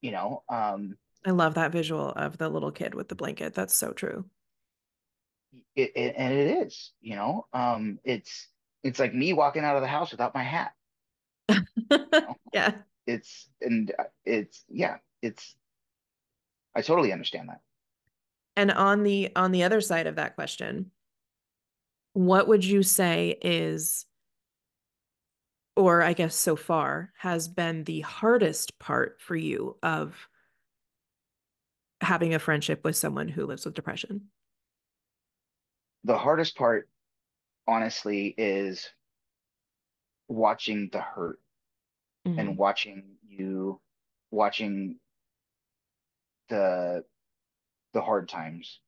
[0.00, 3.52] You know um i love that visual of the little kid with the blanket.
[3.52, 4.24] That's so true.
[5.74, 8.48] It, it, and it is you know um it's
[8.82, 10.72] it's like me walking out of the house without my hat.
[11.88, 12.36] You know?
[12.52, 12.72] yeah
[13.06, 15.54] it's and uh, it's yeah it's
[16.74, 17.60] i totally understand that
[18.56, 20.90] and on the on the other side of that question,
[22.14, 24.06] what would you say is
[25.76, 30.16] or I guess so far has been the hardest part for you of
[32.00, 34.22] having a friendship with someone who lives with depression?
[36.04, 36.88] The hardest part
[37.66, 38.88] honestly is
[40.28, 41.38] watching the hurt
[42.26, 42.38] mm-hmm.
[42.38, 43.80] and watching you
[44.30, 44.98] watching
[46.48, 47.04] the
[47.96, 48.78] the hard times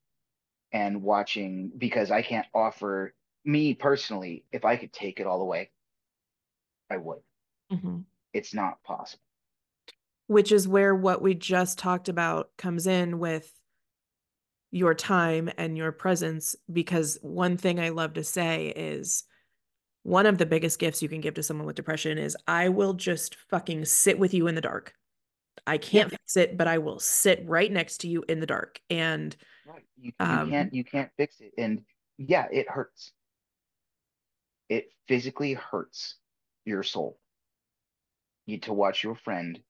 [0.71, 5.71] and watching because I can't offer me personally, if I could take it all away,
[6.91, 7.21] I would.
[7.73, 8.01] Mm-hmm.
[8.35, 9.23] It's not possible.
[10.27, 13.51] Which is where what we just talked about comes in with
[14.71, 16.55] your time and your presence.
[16.71, 19.25] Because one thing I love to say is
[20.03, 22.93] one of the biggest gifts you can give to someone with depression is I will
[22.93, 24.93] just fucking sit with you in the dark.
[25.67, 28.81] I can't fix it, but I will sit right next to you in the dark.
[28.91, 29.83] And right.
[29.97, 31.53] you, you um, can't you can't fix it.
[31.59, 31.83] And
[32.19, 33.13] yeah, it hurts.
[34.69, 36.17] It physically hurts
[36.65, 37.19] your soul.
[38.47, 39.61] You need to watch your friend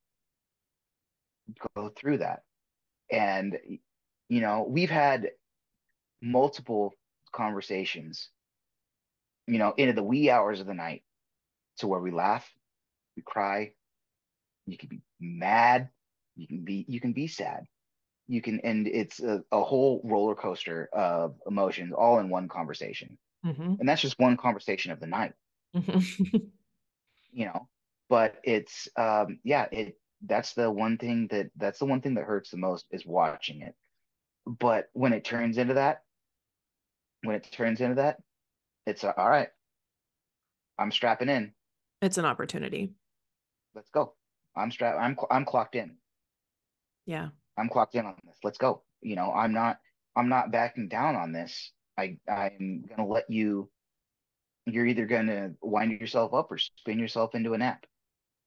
[1.74, 2.42] go through that.
[3.10, 3.58] And
[4.28, 5.30] you know, we've had
[6.20, 6.92] multiple
[7.32, 8.28] conversations,
[9.46, 11.02] you know, into the wee hours of the night
[11.78, 12.50] to where we laugh,
[13.16, 13.72] we cry,
[14.68, 15.88] you can be mad.
[16.36, 17.64] You can be you can be sad.
[18.26, 23.16] You can and it's a, a whole roller coaster of emotions all in one conversation.
[23.44, 23.74] Mm-hmm.
[23.80, 25.32] And that's just one conversation of the night.
[25.74, 26.36] Mm-hmm.
[27.32, 27.68] you know,
[28.08, 32.24] but it's um yeah, it that's the one thing that that's the one thing that
[32.24, 33.74] hurts the most is watching it.
[34.46, 36.02] But when it turns into that,
[37.22, 38.18] when it turns into that,
[38.86, 39.48] it's uh, all right.
[40.78, 41.52] I'm strapping in.
[42.00, 42.92] It's an opportunity.
[43.74, 44.14] Let's go.
[44.56, 44.98] I'm strapped.
[44.98, 45.96] I'm I'm clocked in.
[47.06, 47.28] Yeah.
[47.56, 48.36] I'm clocked in on this.
[48.42, 48.82] Let's go.
[49.00, 49.78] You know, I'm not
[50.16, 51.72] I'm not backing down on this.
[51.98, 53.70] I I'm gonna let you.
[54.66, 57.86] You're either gonna wind yourself up or spin yourself into a nap,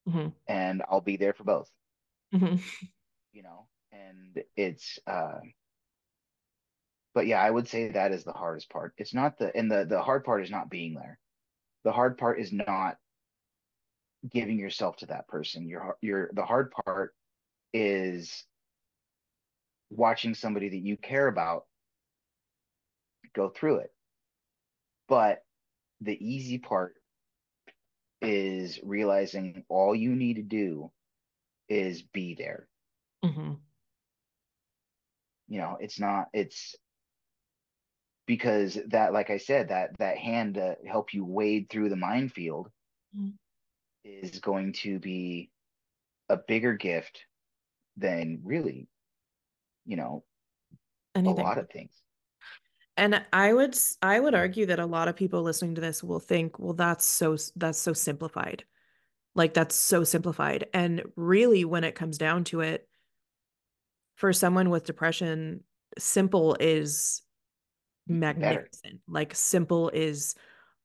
[0.07, 0.29] mm-hmm.
[0.47, 1.69] and I'll be there for both.
[2.33, 2.55] Mm-hmm.
[3.33, 4.99] You know, and it's.
[5.07, 5.39] uh
[7.13, 8.93] but yeah, I would say that is the hardest part.
[8.97, 11.19] It's not the and the the hard part is not being there.
[11.83, 12.97] The hard part is not
[14.29, 15.67] giving yourself to that person.
[15.67, 17.15] Your your the hard part
[17.73, 18.45] is
[19.89, 21.65] watching somebody that you care about
[23.33, 23.93] go through it.
[25.07, 25.43] But
[26.01, 26.95] the easy part
[28.21, 30.91] is realizing all you need to do
[31.69, 32.67] is be there.
[33.23, 33.53] Mm-hmm.
[35.47, 36.75] You know, it's not, it's
[38.25, 42.69] because that, like I said, that that hand to help you wade through the minefield
[43.17, 43.33] Mhm.
[44.03, 45.51] Is going to be
[46.29, 47.25] a bigger gift
[47.97, 48.87] than really,
[49.85, 50.23] you know,
[51.13, 51.39] Anything.
[51.39, 51.91] a lot of things.
[52.97, 56.19] And I would I would argue that a lot of people listening to this will
[56.19, 58.63] think, well, that's so that's so simplified.
[59.33, 60.67] Like that's so simplified.
[60.73, 62.87] And really when it comes down to it,
[64.15, 65.63] for someone with depression,
[65.97, 67.21] simple is
[68.07, 68.19] Better.
[68.39, 68.99] magnificent.
[69.07, 70.35] Like simple is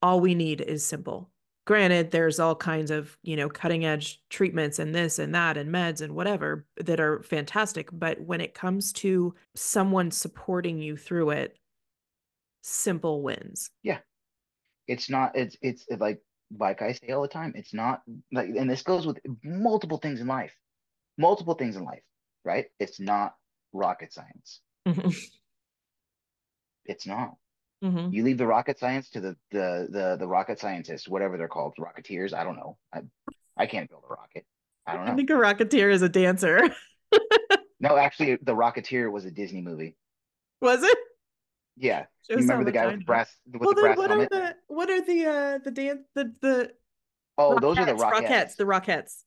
[0.00, 1.30] all we need is simple.
[1.66, 5.68] Granted, there's all kinds of, you know, cutting edge treatments and this and that and
[5.74, 7.88] meds and whatever that are fantastic.
[7.92, 11.58] But when it comes to someone supporting you through it,
[12.62, 13.70] simple wins.
[13.82, 13.98] Yeah.
[14.86, 16.20] It's not, it's, it's like,
[16.56, 18.02] like I say all the time, it's not
[18.32, 20.54] like, and this goes with multiple things in life,
[21.18, 22.04] multiple things in life,
[22.44, 22.66] right?
[22.78, 23.34] It's not
[23.72, 24.60] rocket science.
[24.86, 25.14] Mhm.
[26.88, 27.36] It's not.
[27.84, 28.12] Mhm.
[28.12, 31.74] You leave the rocket science to the the the the rocket scientists, whatever they're called,
[31.78, 32.32] rocketeers.
[32.32, 32.78] I don't know.
[32.92, 33.02] I
[33.56, 34.44] I can't build a rocket.
[34.86, 35.12] I don't know.
[35.12, 36.60] I think a rocketeer is a dancer.
[37.78, 39.96] No, actually, the Rocketeer was a Disney movie.
[40.60, 40.96] Was it?
[41.76, 44.26] Yeah, Shows you remember the guy with the brass with Well, the brass what are
[44.26, 46.72] the what are the uh the dance the the
[47.36, 48.56] Oh, those are the Rockettes, Rockettes.
[48.56, 49.22] Rockettes, the Rockettes,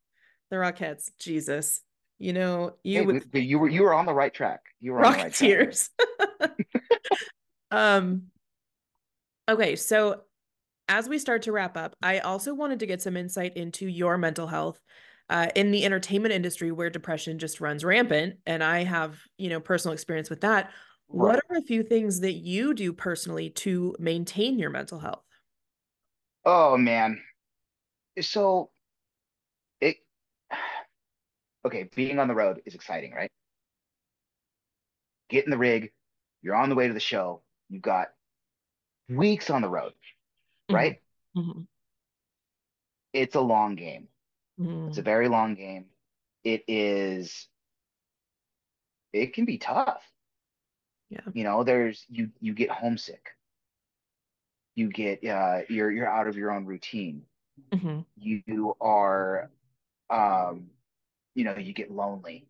[0.49, 1.11] the Rockettes.
[1.19, 1.81] Jesus,
[2.17, 4.61] you know you Hey, would you were you were on the right track.
[4.79, 6.55] You were on the right track.
[7.71, 8.31] Um.
[9.49, 10.21] Okay, so
[10.87, 14.17] as we start to wrap up, I also wanted to get some insight into your
[14.17, 14.79] mental health.
[15.29, 19.59] Uh, in the entertainment industry where depression just runs rampant and i have you know
[19.59, 20.71] personal experience with that
[21.05, 25.21] what are a few things that you do personally to maintain your mental health
[26.45, 27.21] Oh man.
[28.21, 28.71] So
[29.81, 29.97] it
[31.65, 33.31] okay, being on the road is exciting, right?
[35.29, 35.91] Get in the rig,
[36.41, 38.07] you're on the way to the show, you've got
[39.09, 39.93] weeks on the road,
[40.69, 40.75] Mhm.
[40.75, 41.01] right?
[41.35, 41.67] Mhm.
[43.13, 44.07] It's a long game.
[44.59, 44.87] Mhm.
[44.89, 45.89] It's a very long game.
[46.43, 47.49] It is,
[49.13, 50.03] it can be tough.
[51.09, 51.21] Yeah.
[51.33, 53.35] You know, there's you you get homesick.
[54.75, 57.25] You get uh you're you're out of your own routine.
[57.71, 58.05] Mhm.
[58.15, 59.49] You are
[60.09, 60.69] um
[61.35, 62.47] you know, you get lonely.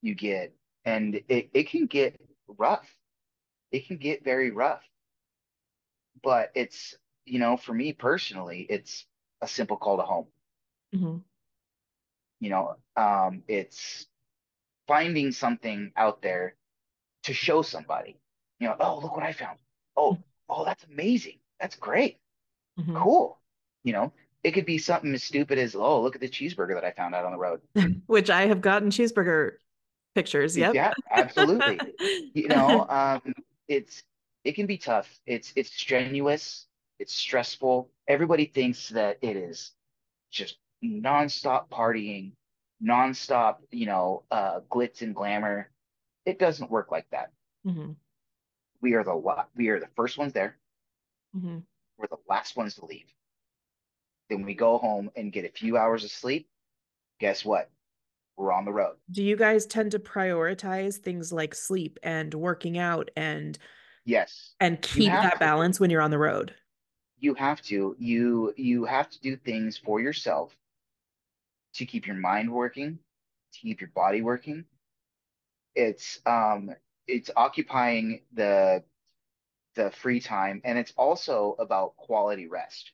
[0.00, 0.54] You get
[0.84, 2.88] and it, it can get rough.
[3.72, 4.82] It can get very rough.
[6.24, 9.06] But it's, you know, for me personally, it's
[9.42, 10.28] a simple call to home.
[10.92, 11.24] Mhm.
[12.40, 14.06] You know, um, it's
[14.88, 16.56] finding something out there
[17.24, 18.18] to show somebody.
[18.60, 19.58] You know, oh, look what I found.
[19.96, 21.38] Oh, oh, that's amazing.
[21.60, 22.18] That's great.
[22.76, 22.94] Mhm.
[22.94, 23.38] Cool.
[23.84, 24.12] You know,
[24.44, 27.14] it could be something as stupid as, oh, look at the cheeseburger that I found
[27.14, 27.60] out on the road.
[28.06, 29.54] Which I have gotten cheeseburger
[30.14, 30.56] pictures.
[30.56, 30.74] Yep.
[30.74, 31.80] Yeah, absolutely.
[32.34, 33.32] You know, um,
[33.68, 34.02] it's
[34.44, 35.18] it can be tough.
[35.26, 36.66] It's it's strenuous.
[36.98, 37.90] It's stressful.
[38.06, 39.72] Everybody thinks that it is
[40.30, 42.32] just nonstop partying,
[42.82, 45.70] nonstop, you know, uh, glitz and glamour.
[46.26, 47.32] It doesn't work like that.
[47.66, 47.96] Mhm.
[48.80, 50.58] We are the we are the first ones there.
[51.34, 51.58] Mm-hmm.
[51.96, 53.12] We're the last ones to leave.
[54.28, 56.48] Then we go home and get a few hours of sleep.
[57.18, 57.70] Guess what?
[58.36, 58.96] We're on the road.
[59.10, 63.58] Do you guys tend to prioritize things like sleep and working out and
[64.04, 65.38] Yes, and keep that to.
[65.38, 66.54] balance when you're on the road?
[67.18, 67.96] you have to.
[67.98, 70.56] You you have to do things for yourself
[71.74, 72.98] to keep your mind working,
[73.52, 74.64] to keep your body working.
[75.74, 76.74] It's um
[77.06, 78.82] it's occupying the
[79.74, 82.92] the free time and it's also about quality rest,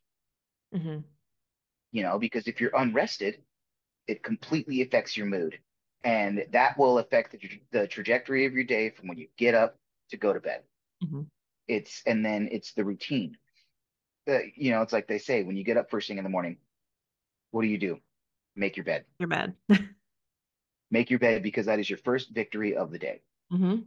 [0.75, 0.99] Mm-hmm.
[1.92, 3.42] you know, because if you're unrested,
[4.07, 5.59] it completely affects your mood.
[6.05, 7.40] And that will affect the,
[7.73, 9.77] the trajectory of your day from when you get up
[10.11, 10.62] to go to bed.
[11.03, 11.27] Mhm.
[11.69, 13.37] It's and then it's the routine.
[14.27, 16.31] The, you know, it's like they say when you get up first thing in the
[16.31, 16.59] morning,
[17.51, 17.99] what do you do?
[18.57, 19.05] Make your bed.
[19.19, 19.55] Your bed.
[20.91, 23.23] Make your bed because that is your first victory of the day,
[23.53, 23.87] Mhm.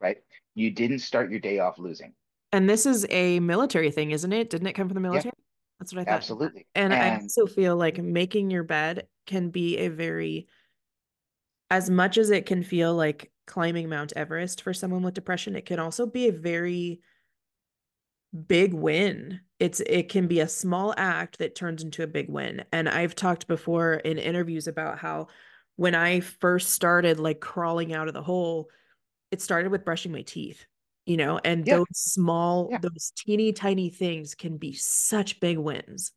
[0.00, 0.18] right?
[0.54, 2.14] You didn't start your day off losing.
[2.50, 4.50] And this is a military thing, isn't it?
[4.50, 5.32] Didn't it come from the Yeah, military?
[5.78, 6.14] That's what I thought.
[6.14, 6.66] absolutely.
[6.74, 10.48] And I also feel like making your bed can be a very,
[11.70, 15.66] as much as it can feel like climbing Mount Everest for someone with depression, it
[15.66, 17.00] can also be a very
[18.46, 19.40] big win.
[19.58, 22.64] It's it can be a small act that turns into a big win.
[22.72, 25.28] And I've talked before in interviews about how
[25.76, 28.68] when I first started like crawling out of the hole,
[29.30, 30.64] it started with brushing my teeth,
[31.06, 35.58] you know, and yeah, those small, yeah, those teeny tiny things can be such big
[35.58, 36.12] wins.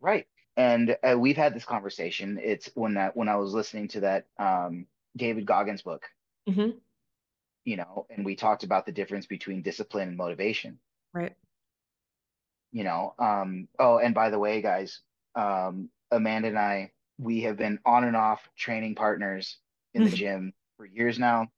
[0.00, 0.26] Right.
[0.56, 2.38] And uh, we've had this conversation.
[2.42, 4.86] It's when that when I was listening to that um,
[5.16, 6.06] David Goggins book,
[6.46, 6.70] hmm
[7.64, 10.78] you know, and we talked about the difference between discipline and motivation.
[11.14, 11.36] Right.
[12.72, 15.00] You know, um, oh, and by the way, guys,
[15.34, 19.58] um, Amanda and I, we have been on and off training partners
[19.94, 21.50] in the gym for years now.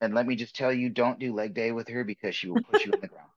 [0.00, 2.58] And let me just tell you, don't do leg day with her because she will
[2.60, 3.30] put you in the ground.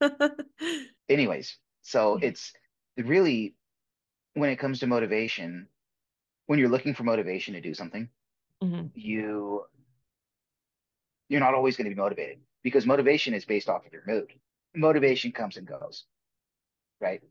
[1.08, 2.52] Anyways, so it's
[2.96, 3.54] really
[4.34, 5.68] when it comes to motivation,
[6.46, 8.08] when you're looking for motivation to do something,
[8.62, 9.64] hmm you
[11.28, 14.32] you're not always going to be motivated because motivation is based off of your mood.
[14.74, 16.04] Motivation comes and goes,
[17.00, 17.22] right?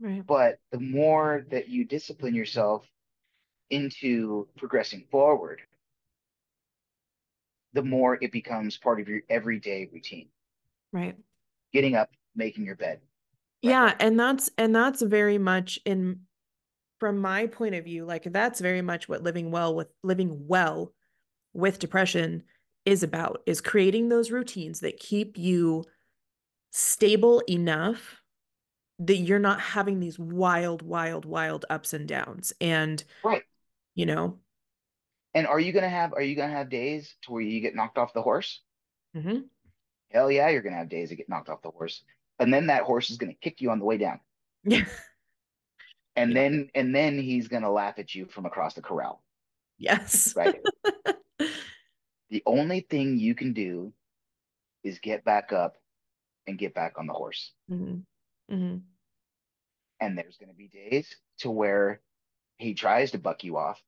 [0.00, 0.26] Right.
[0.26, 2.84] But the more that you discipline yourself
[3.70, 5.60] into progressing forward,
[7.72, 10.28] the more it becomes part of your everyday routine.
[10.92, 11.16] Right.
[11.72, 13.00] Getting up, making your bed.
[13.62, 13.70] Right.
[13.70, 16.20] Yeah, and that's and that's very much in
[17.00, 20.92] from my point of view, like that's very much what living well with living well
[21.52, 22.44] with depression
[22.84, 25.84] is about is creating those routines that keep you
[26.72, 28.20] stable enough
[28.98, 33.42] that you're not having these wild wild wild ups and downs and Right.
[33.94, 34.38] you know
[35.34, 37.98] And are you gonna have are you gonna have days to where you get knocked
[37.98, 38.60] off the horse?
[39.16, 39.40] mm-hmm.
[40.10, 42.02] Hell yeah, you're gonna have days to get knocked off the horse.
[42.38, 44.20] And then that horse is gonna kick you on the way down.
[44.64, 44.84] yeah
[46.16, 46.34] And Yeah.
[46.34, 49.22] then and then he's gonna laugh at you from across the corral.
[49.78, 50.60] yes Right.
[52.34, 53.94] The only thing you can do
[54.82, 55.76] is get back up
[56.48, 57.52] and get back on the horse.
[57.68, 58.00] hmm
[58.48, 58.78] hmm
[60.00, 62.02] And there's gonna be days to where
[62.58, 63.80] he tries to buck you off,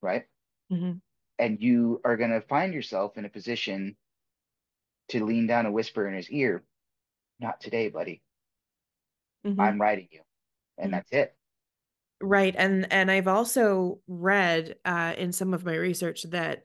[0.00, 0.26] right?
[0.70, 1.02] hmm
[1.38, 3.98] And you are gonna find yourself in a position
[5.08, 6.64] to lean down and whisper in his ear,
[7.40, 8.22] not today, buddy.
[9.44, 10.22] hmm I'm riding you.
[10.78, 10.96] And Mhm.
[10.96, 11.36] that's it.
[12.22, 12.54] Right.
[12.56, 16.64] And and I've also read uh, in some of my research that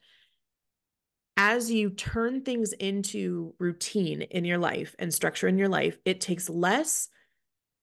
[1.37, 6.21] as you turn things into routine in your life and structure in your life, it
[6.21, 7.09] takes less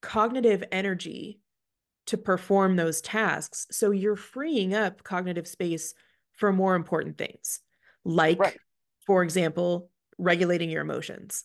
[0.02, 1.40] cognitive energy
[2.06, 3.66] to perform those tasks.
[3.70, 5.94] So you're freeing up cognitive space
[6.32, 7.60] for more important things,
[8.04, 8.60] like, Right.
[9.06, 11.44] for example, regulating your emotions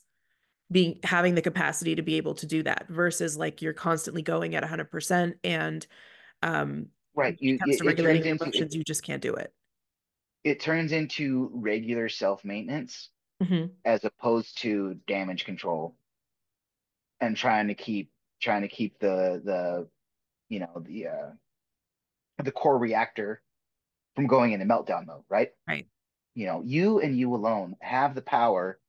[0.71, 4.55] being having the capacity to be able to do that versus like you're constantly going
[4.55, 5.87] at 100% and
[6.43, 7.35] um Right.
[7.39, 9.53] You it it, to regulating turns your into it, emotions you just can't do it
[10.47, 13.09] it turns into regular self-maintenance
[13.43, 15.95] hmm as opposed to damage control
[17.21, 19.87] and trying to keep trying to keep the the
[20.49, 21.29] you know the uh
[22.43, 23.41] the core reactor
[24.15, 25.51] from going into meltdown mode, right?
[25.67, 25.85] right
[26.33, 28.79] You know, you and you alone have the power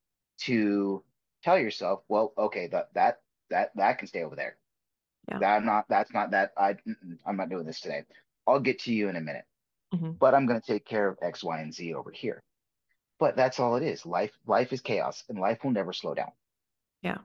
[0.43, 1.03] to
[1.43, 4.57] tell yourself, well, okay, that that that that can stay over there.
[5.29, 5.39] Yeah.
[5.39, 6.77] That I'm not that's not that I
[7.27, 8.05] I'm not doing this today.
[8.47, 9.45] I'll get to you in a minute.
[9.93, 12.43] Hmm but I'm going to take care of X, Y, and Z over here.
[13.19, 14.05] But that's all it is.
[14.07, 16.33] Life, life is chaos, and life will never slow down.
[17.03, 17.19] Yeah.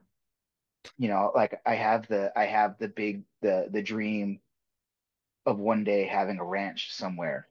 [0.97, 4.41] You know, like I have the, I have the big, the the dream
[5.45, 7.47] of one day having a ranch somewhere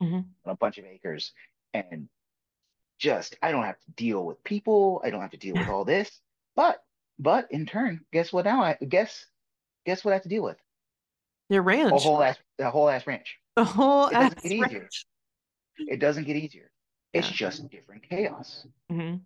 [0.00, 1.32] hmm on a bunch of acres,
[1.74, 2.08] and
[2.98, 5.00] just I don't have to deal with people.
[5.04, 6.20] I don't have to deal with all this.
[6.56, 6.82] But,
[7.18, 8.44] but in turn, guess what?
[8.44, 9.26] Now I guess,
[9.86, 10.58] guess what I have to deal with?
[11.48, 11.92] your ranch.
[11.92, 13.40] A whole ass, a whole ass ranch.
[13.56, 14.80] A whole It doesn't get easier.
[14.80, 15.06] ranch
[15.78, 16.70] It doesn't get easier.
[17.12, 17.36] It's Yeah.
[17.36, 18.66] just different chaos.
[18.90, 19.16] hmm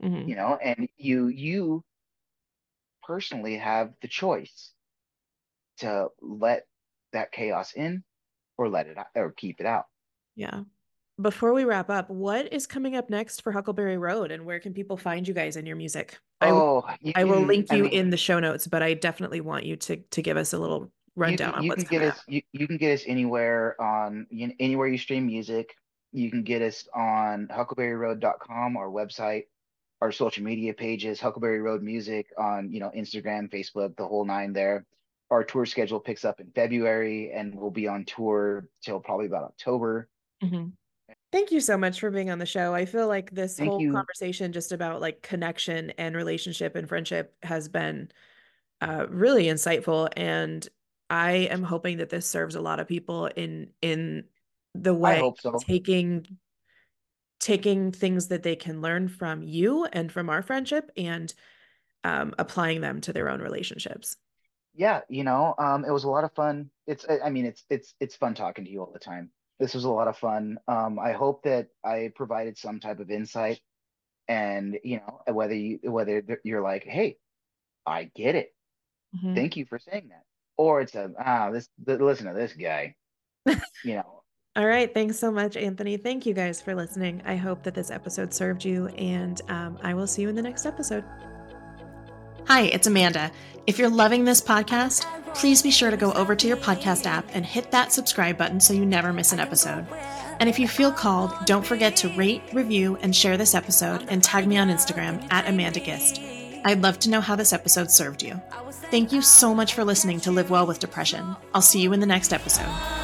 [0.00, 1.84] hmm you know and you you
[3.02, 4.72] personally have the choice
[5.78, 6.66] to let
[7.12, 8.02] that chaos in
[8.58, 9.84] or let it out or keep it out
[10.34, 10.62] yeah
[11.20, 14.72] before we wrap up what is coming up next for huckleberry road and where can
[14.74, 17.76] people find you guys and your music I will oh I will can- link I
[17.76, 20.52] you mean, in the show notes but i definitely want you to to give us
[20.52, 23.04] a little rundown can, on you what's can get us you, you can get us
[23.06, 25.76] anywhere on you know, anywhere you stream music
[26.12, 29.44] you can get us on huckleberryroad.com our website
[30.00, 34.52] our social media pages huckleberry road music on you know instagram facebook the whole nine
[34.52, 34.84] there
[35.30, 39.44] our tour schedule picks up in february and we'll be on tour till probably about
[39.44, 40.08] october
[40.42, 40.72] Mhm.
[41.32, 42.74] Thank you so much for being on the show.
[42.74, 43.92] I feel like this Thank whole you.
[43.92, 48.10] conversation just about like connection and relationship and friendship has been
[48.80, 50.08] uh, really insightful.
[50.16, 50.66] And
[51.10, 54.24] I am hoping that this serves a lot of people in in
[54.74, 56.26] the way so taking
[57.40, 61.34] taking things that they can learn from you and from our friendship and
[62.04, 64.16] um, applying them to their own relationships.
[64.74, 66.70] yeah, you know, um, it was a lot of fun.
[66.86, 69.30] It's, I mean, it's it's it's fun talking to you all the time.
[69.58, 70.58] This was a lot of fun.
[70.66, 73.60] Um, I hope that I provided some type of insight,
[74.28, 77.18] and you know, whether you whether you're like, hey,
[77.86, 78.54] I get it.
[79.16, 79.34] Mhm.
[79.34, 80.24] Thank you for saying that.
[80.56, 82.94] Or it's a ah this listen to this guy.
[83.46, 84.22] you know.
[84.56, 84.92] All right.
[84.94, 85.96] Thanks so much, Anthony.
[85.96, 87.20] Thank you guys for listening.
[87.24, 90.42] I hope that this episode served you, and um, I will see you in the
[90.42, 91.04] next episode.
[92.46, 93.32] Hi, it's Amanda.
[93.66, 97.26] If you're loving this podcast, please be sure to go over to your podcast app
[97.32, 99.86] and hit that subscribe button so you never miss an episode.
[100.38, 104.22] And if you feel called, don't forget to rate, review, and share this episode and
[104.22, 106.20] tag me on Instagram at Amanda Gist.
[106.64, 108.40] I'd love to know how this episode served you.
[108.90, 111.36] Thank you so much for listening to Live Well with Depression.
[111.52, 113.03] I'll see you in the next episode.